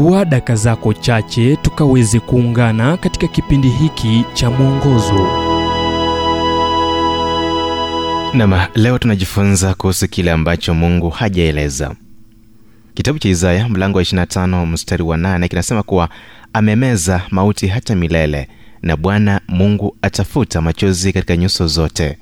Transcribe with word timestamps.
chukua 0.00 0.24
daka 0.24 0.54
zako 0.56 0.92
chache 0.94 1.56
tukaweze 1.56 2.20
kuungana 2.20 2.96
katika 2.96 3.26
kipindi 3.28 3.68
hiki 3.68 4.24
cha 4.34 4.50
mwongozo. 4.50 5.26
Nam 8.34 8.54
leo 8.74 8.98
tunajifunza 8.98 9.74
kuhusu 9.74 10.08
kile 10.08 10.30
ambacho 10.32 10.74
mungu 10.74 11.10
hajaeleza. 11.10 11.94
Kitabu 12.94 13.18
cha 13.18 13.28
isaya 13.28 13.68
mlango 13.68 13.98
wa 13.98 14.04
25 14.04 14.66
mstari 14.66 15.02
wa 15.02 15.16
8 15.16 15.48
kinasema 15.48 15.82
kuwa 15.82 16.08
amemeza 16.52 17.22
mauti 17.30 17.66
hata 17.66 17.96
milele 17.96 18.48
na 18.82 18.96
bwana 18.96 19.40
mungu 19.48 19.96
atafuta 20.02 20.60
machozi 20.60 21.12
katika 21.12 21.36
nyuso 21.36 21.66
zote. 21.66 22.18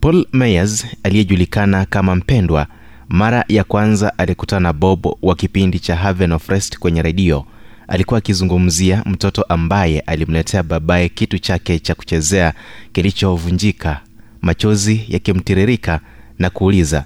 Paul 0.00 0.26
meyers 0.32 0.86
aliyejulikana 1.02 1.84
kama 1.86 2.16
mpendwa 2.16 2.66
mara 3.10 3.44
ya 3.48 3.64
kwanza 3.64 4.18
alikutana 4.18 4.60
na 4.60 4.72
bob 4.72 5.06
wa 5.22 5.34
kipindi 5.34 5.78
cha 5.78 5.96
Haven 5.96 6.32
of 6.32 6.48
Rest 6.48 6.78
kwenye 6.78 7.02
redio. 7.02 7.44
Alikuwa 7.88 8.18
akizungumzia 8.18 9.02
mtoto 9.06 9.42
ambaye 9.42 10.00
alimletea 10.00 10.62
babaye 10.62 11.08
kitu 11.08 11.38
chake 11.38 11.78
cha 11.78 11.94
kuchezea 11.94 12.52
kilichovunjika 12.92 14.00
machozi 14.42 15.04
yakimtiririka 15.08 16.00
na 16.38 16.50
kuuliza 16.50 17.04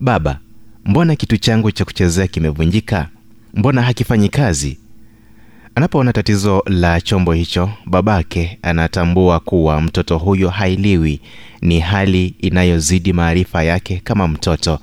baba 0.00 0.38
mbona 0.84 1.16
kitu 1.16 1.36
changu 1.36 1.70
cha 1.70 1.84
kuchezea 1.84 2.26
kimevunjika? 2.26 3.08
Mbona 3.54 3.82
hakifanyi 3.82 4.28
kazi? 4.28 4.78
Anapoona 5.74 6.12
tatizo 6.12 6.62
la 6.66 7.00
chombo 7.00 7.32
hicho 7.32 7.70
babake 7.86 8.58
anatambua 8.62 9.40
kuwa 9.40 9.80
mtoto 9.80 10.18
huyo 10.18 10.50
hailiwi. 10.50 11.20
Ni 11.62 11.80
hali 11.80 12.26
inayozidi 12.26 13.12
maarifa 13.12 13.62
yake 13.62 14.00
kama 14.04 14.28
mtoto 14.28 14.78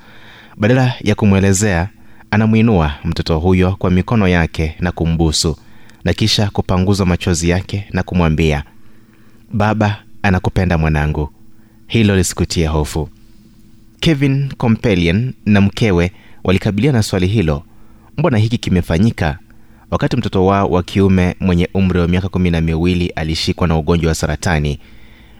badala 0.59 0.93
ya 1.03 1.15
kumwelezea 1.15 1.89
anamwinua 2.31 2.93
mtoto 3.03 3.39
huyo 3.39 3.75
kwa 3.75 3.91
mikono 3.91 4.27
yake 4.27 4.75
na 4.79 4.91
kumbusu 4.91 5.57
na 6.03 6.13
kisha 6.13 6.49
kupanguza 6.49 7.05
machozi 7.05 7.49
yake 7.49 7.87
na 7.91 8.03
kumwambia 8.03 8.63
baba 9.53 9.97
anakupenda 10.23 10.77
mwanangu. 10.77 11.29
Hilo 11.87 12.15
lisikutie 12.15 12.67
hofu. 12.67 13.09
Kevin 13.99 14.49
compelian 14.57 15.33
na 15.45 15.61
mkewe 15.61 16.11
walikabiliana 16.43 16.97
na 16.97 17.03
swali 17.03 17.27
hilo. 17.27 17.63
Mbona 18.17 18.37
hiki 18.37 18.57
kimefanyika? 18.57 19.37
Wakati 19.91 20.17
mtoto 20.17 20.45
wao 20.45 20.69
wa 20.69 20.83
kiume 20.83 21.35
mwenye 21.39 21.69
umri 21.73 21.99
wa 21.99 22.07
miaka 22.07 22.29
kumi 22.29 22.51
na 22.51 22.61
miwili 22.61 23.07
alishikwa 23.07 23.67
na 23.67 23.77
ugonjwa 23.77 24.09
wa 24.09 24.15
saratani 24.15 24.79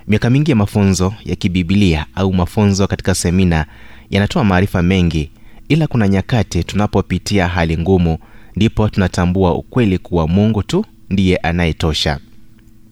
miaka 0.08 0.30
mingi 0.30 0.52
ya 0.52 0.56
mafunzo 0.58 1.14
ya 1.26 1.36
kibibilia 1.36 2.06
au 2.16 2.34
mafunzo 2.34 2.88
katika 2.88 3.16
semina 3.16 3.66
yanatoa 4.10 4.44
maarifa 4.44 4.82
mengi 4.82 5.30
ila 5.70 5.88
kuna 5.88 6.08
nyakati 6.08 6.64
tunapopitia 6.64 7.48
hali 7.48 7.78
ngumu 7.78 8.18
ndipo 8.56 8.90
tunatambua 8.90 9.56
ukweli 9.56 9.98
kuwa 9.98 10.28
mungu 10.28 10.64
tu 10.64 10.86
ndiye 11.10 11.38
anayetosha. 11.38 12.20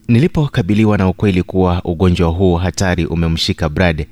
Nilipokabiliwa 0.08 0.98
na 0.98 1.08
ukweli 1.08 1.42
kuwa 1.42 1.82
ugonjwa 1.84 2.28
huu 2.28 2.54
hatari 2.56 3.06
umemshika 3.06 3.68
brad 3.68 4.06